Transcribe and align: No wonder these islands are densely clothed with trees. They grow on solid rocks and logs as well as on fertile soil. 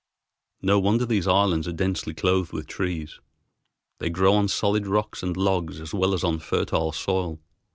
No 0.63 0.79
wonder 0.79 1.05
these 1.05 1.27
islands 1.27 1.67
are 1.67 1.71
densely 1.73 2.15
clothed 2.15 2.53
with 2.53 2.65
trees. 2.65 3.19
They 3.99 4.09
grow 4.09 4.33
on 4.33 4.47
solid 4.47 4.87
rocks 4.87 5.21
and 5.21 5.37
logs 5.37 5.79
as 5.79 5.93
well 5.93 6.15
as 6.15 6.23
on 6.23 6.39
fertile 6.39 6.91
soil. 6.91 7.39